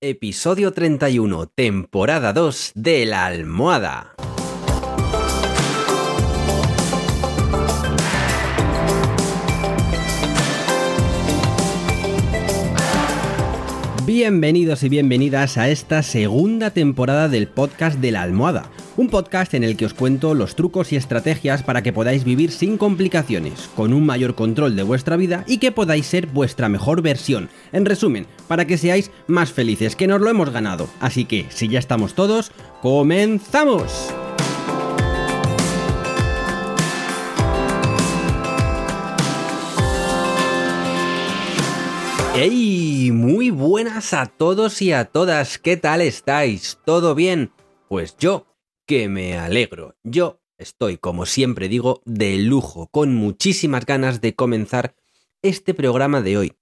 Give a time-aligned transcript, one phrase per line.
[0.00, 4.14] Episodio 31, temporada 2 de La Almohada.
[14.06, 19.62] Bienvenidos y bienvenidas a esta segunda temporada del podcast de la almohada, un podcast en
[19.62, 23.92] el que os cuento los trucos y estrategias para que podáis vivir sin complicaciones, con
[23.92, 27.48] un mayor control de vuestra vida y que podáis ser vuestra mejor versión.
[27.70, 30.88] En resumen, para que seáis más felices, que nos lo hemos ganado.
[30.98, 32.50] Así que, si ya estamos todos,
[32.82, 34.12] ¡comenzamos!
[42.34, 43.12] ¡Hey!
[43.12, 45.58] Muy buenas a todos y a todas.
[45.58, 46.78] ¿Qué tal estáis?
[46.84, 47.52] ¿Todo bien?
[47.88, 48.47] Pues yo,
[48.88, 49.96] que me alegro.
[50.02, 54.96] Yo estoy, como siempre digo, de lujo, con muchísimas ganas de comenzar
[55.42, 56.56] este programa de hoy.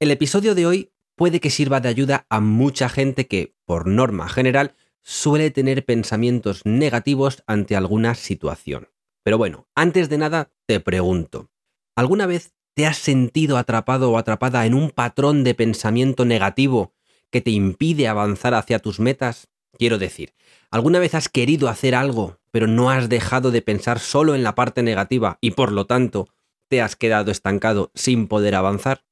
[0.00, 4.28] El episodio de hoy puede que sirva de ayuda a mucha gente que, por norma
[4.28, 8.88] general, suele tener pensamientos negativos ante alguna situación.
[9.22, 11.50] Pero bueno, antes de nada, te pregunto,
[11.94, 16.94] ¿alguna vez ¿Te has sentido atrapado o atrapada en un patrón de pensamiento negativo
[17.30, 19.48] que te impide avanzar hacia tus metas?
[19.78, 20.34] Quiero decir,
[20.70, 24.54] ¿alguna vez has querido hacer algo, pero no has dejado de pensar solo en la
[24.54, 26.28] parte negativa y por lo tanto
[26.68, 29.04] te has quedado estancado sin poder avanzar?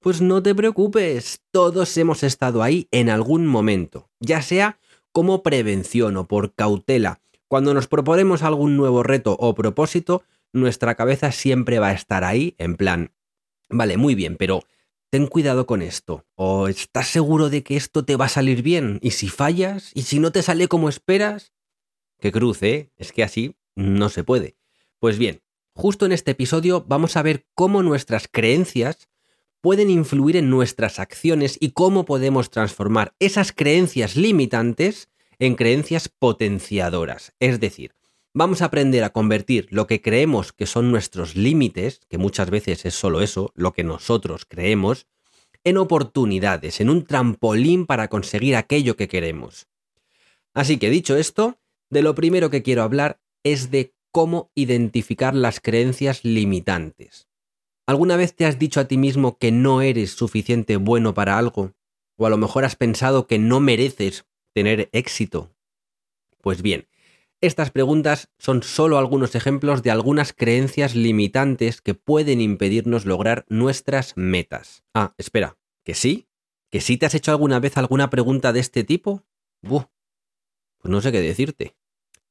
[0.00, 4.80] Pues no te preocupes, todos hemos estado ahí en algún momento, ya sea
[5.12, 7.20] como prevención o por cautela.
[7.46, 12.54] Cuando nos proponemos algún nuevo reto o propósito, nuestra cabeza siempre va a estar ahí,
[12.58, 13.12] en plan,
[13.68, 14.64] vale, muy bien, pero
[15.12, 16.24] ten cuidado con esto.
[16.36, 18.98] O estás seguro de que esto te va a salir bien.
[19.02, 21.52] Y si fallas, y si no te sale como esperas,
[22.18, 22.90] qué cruce, ¿eh?
[22.96, 24.56] Es que así no se puede.
[24.98, 25.42] Pues bien,
[25.74, 29.10] justo en este episodio vamos a ver cómo nuestras creencias
[29.60, 37.34] pueden influir en nuestras acciones y cómo podemos transformar esas creencias limitantes en creencias potenciadoras.
[37.38, 37.92] Es decir,
[38.34, 42.84] vamos a aprender a convertir lo que creemos que son nuestros límites, que muchas veces
[42.84, 45.06] es solo eso, lo que nosotros creemos,
[45.64, 49.68] en oportunidades, en un trampolín para conseguir aquello que queremos.
[50.54, 51.58] Así que dicho esto,
[51.90, 57.28] de lo primero que quiero hablar es de cómo identificar las creencias limitantes.
[57.86, 61.72] ¿Alguna vez te has dicho a ti mismo que no eres suficiente bueno para algo?
[62.16, 65.50] ¿O a lo mejor has pensado que no mereces tener éxito?
[66.40, 66.86] Pues bien,
[67.42, 74.16] estas preguntas son solo algunos ejemplos de algunas creencias limitantes que pueden impedirnos lograr nuestras
[74.16, 74.84] metas.
[74.94, 76.28] Ah, espera, ¿que sí?
[76.70, 79.24] ¿Que sí te has hecho alguna vez alguna pregunta de este tipo?
[79.60, 79.86] Buh,
[80.78, 81.74] pues no sé qué decirte.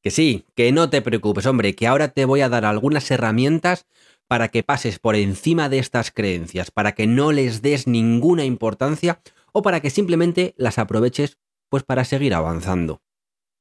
[0.02, 3.86] Que sí, que no te preocupes, hombre, que ahora te voy a dar algunas herramientas
[4.28, 9.22] para que pases por encima de estas creencias, para que no les des ninguna importancia
[9.52, 13.02] o para que simplemente las aproveches pues para seguir avanzando.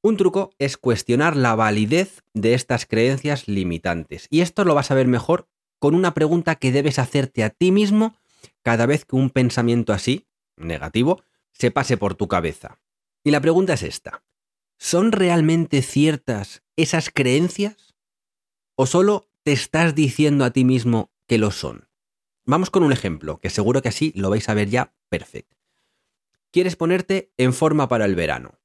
[0.03, 4.27] Un truco es cuestionar la validez de estas creencias limitantes.
[4.31, 7.71] Y esto lo vas a ver mejor con una pregunta que debes hacerte a ti
[7.71, 8.16] mismo
[8.62, 11.22] cada vez que un pensamiento así, negativo,
[11.53, 12.78] se pase por tu cabeza.
[13.25, 14.22] Y la pregunta es esta.
[14.78, 17.94] ¿Son realmente ciertas esas creencias?
[18.77, 21.88] ¿O solo te estás diciendo a ti mismo que lo son?
[22.47, 25.59] Vamos con un ejemplo, que seguro que así lo vais a ver ya perfecto.
[26.50, 28.59] Quieres ponerte en forma para el verano.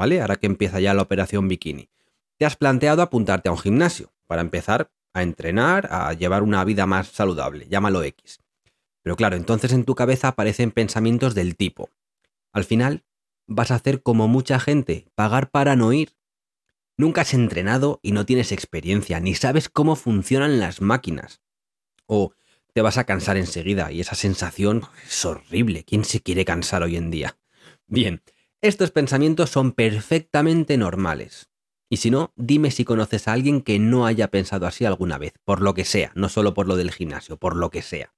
[0.00, 0.22] ¿Vale?
[0.22, 1.90] Ahora que empieza ya la operación bikini.
[2.38, 6.86] Te has planteado apuntarte a un gimnasio para empezar a entrenar, a llevar una vida
[6.86, 8.38] más saludable, llámalo X.
[9.02, 11.90] Pero claro, entonces en tu cabeza aparecen pensamientos del tipo.
[12.50, 13.04] Al final,
[13.46, 16.16] vas a hacer como mucha gente, pagar para no ir.
[16.96, 21.42] Nunca has entrenado y no tienes experiencia, ni sabes cómo funcionan las máquinas.
[22.06, 22.32] O
[22.72, 25.84] te vas a cansar enseguida y esa sensación es horrible.
[25.84, 27.36] ¿Quién se quiere cansar hoy en día?
[27.86, 28.22] Bien,
[28.62, 31.50] estos pensamientos son perfectamente normales.
[31.88, 35.34] Y si no, dime si conoces a alguien que no haya pensado así alguna vez,
[35.44, 38.14] por lo que sea, no solo por lo del gimnasio, por lo que sea.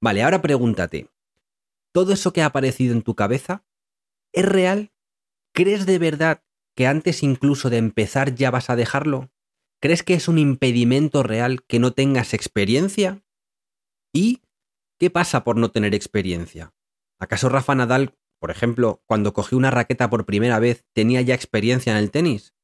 [0.00, 1.10] Vale, ahora pregúntate,
[1.92, 3.64] ¿todo eso que ha aparecido en tu cabeza
[4.32, 4.92] es real?
[5.52, 6.42] ¿Crees de verdad
[6.74, 9.30] que antes incluso de empezar ya vas a dejarlo?
[9.80, 13.22] ¿Crees que es un impedimento real que no tengas experiencia?
[14.12, 14.42] ¿Y
[14.98, 16.72] qué pasa por no tener experiencia?
[17.18, 21.92] ¿Acaso Rafa Nadal por ejemplo, cuando cogí una raqueta por primera vez, tenía ya experiencia
[21.92, 22.54] en el tenis.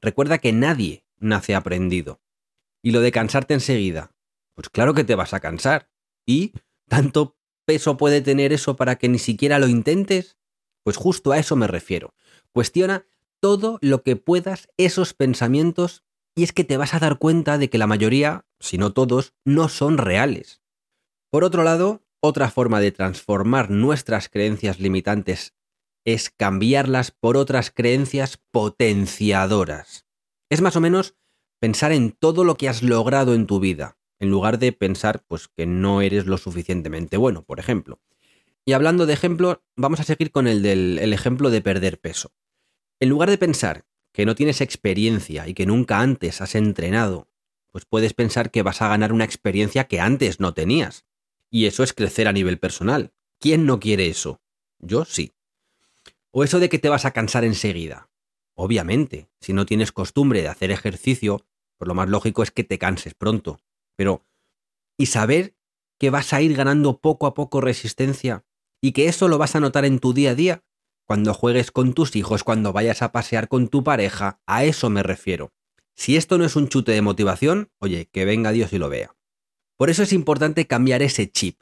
[0.00, 2.20] Recuerda que nadie nace aprendido.
[2.82, 4.14] Y lo de cansarte enseguida.
[4.54, 5.90] Pues claro que te vas a cansar.
[6.26, 6.52] ¿Y
[6.88, 10.36] tanto peso puede tener eso para que ni siquiera lo intentes?
[10.82, 12.14] Pues justo a eso me refiero.
[12.52, 13.06] Cuestiona
[13.40, 16.04] todo lo que puedas esos pensamientos
[16.34, 19.34] y es que te vas a dar cuenta de que la mayoría, si no todos,
[19.44, 20.62] no son reales.
[21.30, 25.54] Por otro lado, otra forma de transformar nuestras creencias limitantes
[26.04, 30.06] es cambiarlas por otras creencias potenciadoras.
[30.48, 31.16] Es más o menos
[31.60, 35.48] pensar en todo lo que has logrado en tu vida, en lugar de pensar pues
[35.48, 38.00] que no eres lo suficientemente bueno, por ejemplo.
[38.64, 42.32] Y hablando de ejemplo, vamos a seguir con el del el ejemplo de perder peso.
[43.00, 47.28] En lugar de pensar que no tienes experiencia y que nunca antes has entrenado,
[47.72, 51.04] pues puedes pensar que vas a ganar una experiencia que antes no tenías.
[51.54, 53.12] Y eso es crecer a nivel personal.
[53.38, 54.40] ¿Quién no quiere eso?
[54.78, 55.32] Yo sí.
[56.30, 58.08] O eso de que te vas a cansar enseguida.
[58.54, 61.44] Obviamente, si no tienes costumbre de hacer ejercicio,
[61.76, 63.60] pues lo más lógico es que te canses pronto.
[63.96, 64.24] Pero,
[64.96, 65.54] ¿y saber
[65.98, 68.46] que vas a ir ganando poco a poco resistencia
[68.80, 70.64] y que eso lo vas a notar en tu día a día?
[71.04, 75.02] Cuando juegues con tus hijos, cuando vayas a pasear con tu pareja, a eso me
[75.02, 75.52] refiero.
[75.94, 79.14] Si esto no es un chute de motivación, oye, que venga Dios y lo vea.
[79.82, 81.58] Por eso es importante cambiar ese chip,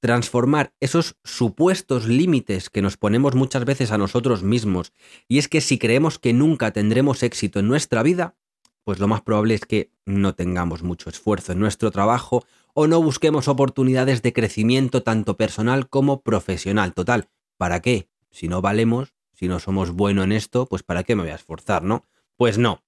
[0.00, 4.92] transformar esos supuestos límites que nos ponemos muchas veces a nosotros mismos,
[5.28, 8.34] y es que si creemos que nunca tendremos éxito en nuestra vida,
[8.82, 12.44] pues lo más probable es que no tengamos mucho esfuerzo en nuestro trabajo
[12.74, 16.94] o no busquemos oportunidades de crecimiento tanto personal como profesional.
[16.94, 17.28] Total,
[17.58, 18.08] ¿para qué?
[18.32, 21.36] Si no valemos, si no somos buenos en esto, pues ¿para qué me voy a
[21.36, 22.08] esforzar, no?
[22.36, 22.82] Pues no.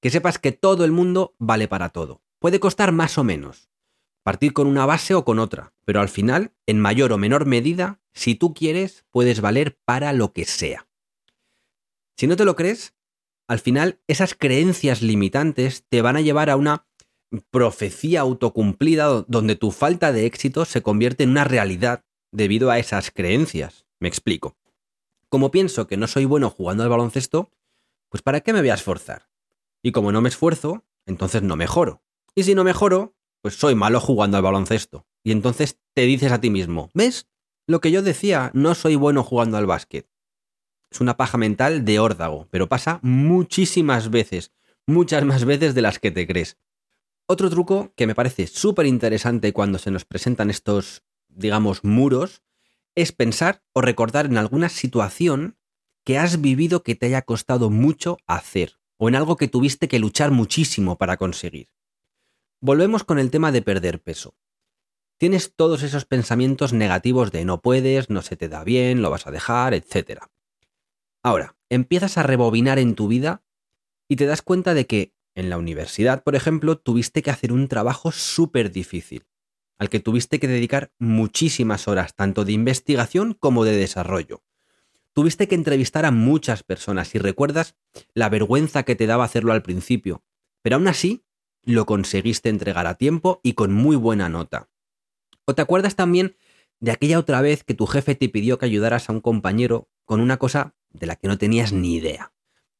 [0.00, 2.22] Que sepas que todo el mundo vale para todo.
[2.38, 3.71] Puede costar más o menos,
[4.22, 8.00] partir con una base o con otra, pero al final, en mayor o menor medida,
[8.12, 10.88] si tú quieres, puedes valer para lo que sea.
[12.16, 12.94] Si no te lo crees,
[13.48, 16.86] al final esas creencias limitantes te van a llevar a una
[17.50, 23.10] profecía autocumplida donde tu falta de éxito se convierte en una realidad debido a esas
[23.10, 23.86] creencias.
[23.98, 24.56] Me explico.
[25.28, 27.50] Como pienso que no soy bueno jugando al baloncesto,
[28.08, 29.28] pues ¿para qué me voy a esforzar?
[29.82, 32.02] Y como no me esfuerzo, entonces no mejoro.
[32.34, 35.06] Y si no mejoro, pues soy malo jugando al baloncesto.
[35.22, 37.28] Y entonces te dices a ti mismo, ¿ves?
[37.66, 40.08] Lo que yo decía, no soy bueno jugando al básquet.
[40.90, 44.52] Es una paja mental de órdago, pero pasa muchísimas veces,
[44.86, 46.58] muchas más veces de las que te crees.
[47.26, 52.42] Otro truco que me parece súper interesante cuando se nos presentan estos, digamos, muros,
[52.94, 55.56] es pensar o recordar en alguna situación
[56.04, 59.98] que has vivido que te haya costado mucho hacer, o en algo que tuviste que
[59.98, 61.70] luchar muchísimo para conseguir.
[62.64, 64.36] Volvemos con el tema de perder peso.
[65.18, 69.26] Tienes todos esos pensamientos negativos de no puedes, no se te da bien, lo vas
[69.26, 70.20] a dejar, etc.
[71.24, 73.42] Ahora, empiezas a rebobinar en tu vida
[74.06, 77.66] y te das cuenta de que en la universidad, por ejemplo, tuviste que hacer un
[77.66, 79.26] trabajo súper difícil,
[79.76, 84.44] al que tuviste que dedicar muchísimas horas, tanto de investigación como de desarrollo.
[85.14, 87.74] Tuviste que entrevistar a muchas personas y recuerdas
[88.14, 90.22] la vergüenza que te daba hacerlo al principio,
[90.62, 91.24] pero aún así
[91.64, 94.68] lo conseguiste entregar a tiempo y con muy buena nota.
[95.44, 96.36] ¿O te acuerdas también
[96.80, 100.20] de aquella otra vez que tu jefe te pidió que ayudaras a un compañero con
[100.20, 102.32] una cosa de la que no tenías ni idea?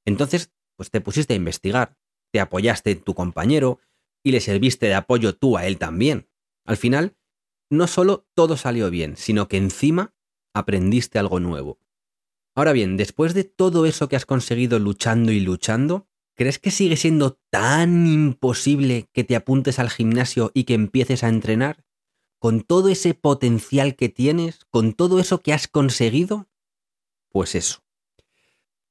[0.04, 1.96] Entonces, pues te pusiste a investigar,
[2.32, 3.78] te apoyaste en tu compañero
[4.24, 6.28] y le serviste de apoyo tú a él también.
[6.64, 7.16] Al final,
[7.70, 10.14] no solo todo salió bien, sino que encima
[10.54, 11.78] aprendiste algo nuevo.
[12.54, 16.96] Ahora bien, después de todo eso que has conseguido luchando y luchando, ¿Crees que sigue
[16.96, 21.84] siendo tan imposible que te apuntes al gimnasio y que empieces a entrenar?
[22.38, 24.64] ¿Con todo ese potencial que tienes?
[24.70, 26.48] ¿Con todo eso que has conseguido?
[27.28, 27.84] Pues eso.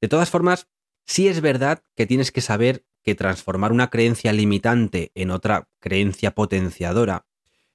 [0.00, 0.68] De todas formas,
[1.04, 6.34] sí es verdad que tienes que saber que transformar una creencia limitante en otra creencia
[6.34, 7.26] potenciadora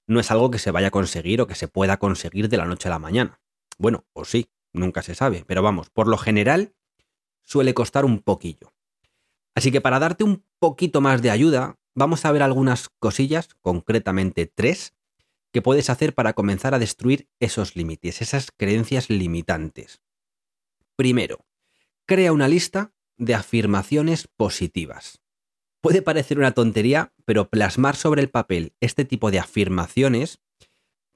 [0.07, 2.65] no es algo que se vaya a conseguir o que se pueda conseguir de la
[2.65, 3.41] noche a la mañana.
[3.77, 6.73] Bueno, o sí, nunca se sabe, pero vamos, por lo general
[7.43, 8.73] suele costar un poquillo.
[9.57, 14.45] Así que para darte un poquito más de ayuda, vamos a ver algunas cosillas, concretamente
[14.45, 14.93] tres,
[15.51, 20.03] que puedes hacer para comenzar a destruir esos límites, esas creencias limitantes.
[20.95, 21.47] Primero,
[22.05, 25.23] crea una lista de afirmaciones positivas.
[25.81, 30.39] Puede parecer una tontería, pero plasmar sobre el papel este tipo de afirmaciones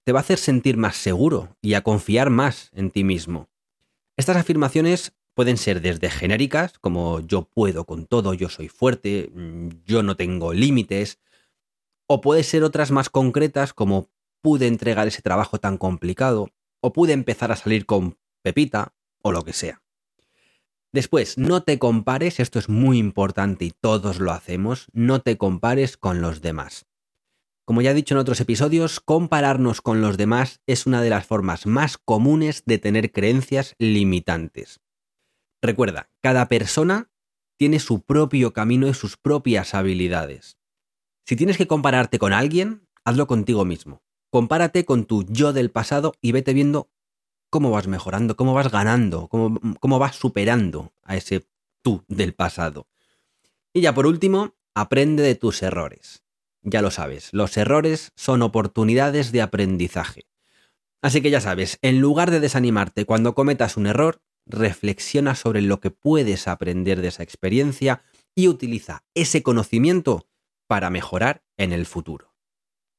[0.04, 3.52] te va a hacer sentir más seguro y a confiar más en ti mismo.
[4.18, 9.70] Estas afirmaciones Pueden ser desde genéricas, como yo puedo con todo, yo soy fuerte, mm,
[9.86, 11.20] yo no tengo límites,
[12.08, 14.10] o puede ser otras más concretas, como
[14.42, 16.50] pude entregar ese trabajo tan complicado,
[16.82, 19.82] o pude empezar a salir con Pepita, o lo que sea.
[20.92, 25.96] Después, no te compares, esto es muy importante y todos lo hacemos, no te compares
[25.96, 26.86] con los demás.
[27.64, 31.26] Como ya he dicho en otros episodios, compararnos con los demás es una de las
[31.26, 34.81] formas más comunes de tener creencias limitantes.
[35.62, 37.10] Recuerda, cada persona
[37.58, 40.58] tiene su propio camino y sus propias habilidades.
[41.26, 44.02] Si tienes que compararte con alguien, hazlo contigo mismo.
[44.32, 46.90] Compárate con tu yo del pasado y vete viendo
[47.52, 51.46] cómo vas mejorando, cómo vas ganando, cómo, cómo vas superando a ese
[51.84, 52.88] tú del pasado.
[53.74, 56.24] Y ya por último, aprende de tus errores.
[56.64, 60.26] Ya lo sabes, los errores son oportunidades de aprendizaje.
[61.02, 65.80] Así que ya sabes, en lugar de desanimarte cuando cometas un error, reflexiona sobre lo
[65.80, 68.04] que puedes aprender de esa experiencia
[68.36, 70.28] y utiliza ese conocimiento
[70.68, 72.34] para mejorar en el futuro.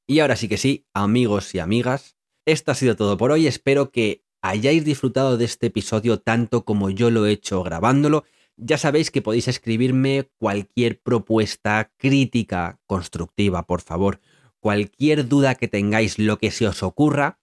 [0.07, 3.47] Y ahora sí que sí, amigos y amigas, esto ha sido todo por hoy.
[3.47, 8.25] Espero que hayáis disfrutado de este episodio tanto como yo lo he hecho grabándolo
[8.57, 14.21] ya sabéis que podéis escribirme cualquier propuesta, crítica, constructiva, por favor,
[14.61, 17.41] cualquier duda que tengáis, lo que se os ocurra,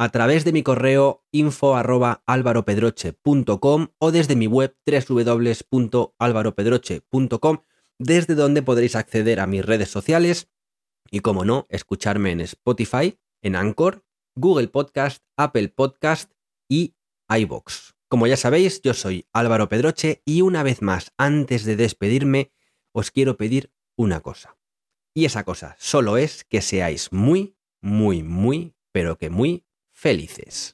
[0.00, 1.76] a través de mi correo info o
[4.10, 7.58] desde mi web www.alvaropedroche.com,
[7.98, 10.48] desde donde podréis acceder a mis redes sociales
[11.10, 14.02] y, como no, escucharme en Spotify, en Anchor,
[14.34, 16.32] Google Podcast, Apple Podcast
[16.66, 16.94] y
[17.28, 17.94] iBox.
[18.08, 22.52] Como ya sabéis, yo soy Álvaro Pedroche y una vez más, antes de despedirme,
[22.92, 24.56] os quiero pedir una cosa.
[25.12, 29.66] Y esa cosa solo es que seáis muy, muy, muy, pero que muy
[30.00, 30.72] felices.